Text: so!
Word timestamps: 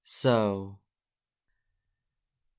so! 0.03 0.79